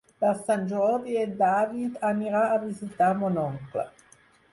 [0.23, 3.85] Per Sant Jordi en David anirà a visitar mon oncle.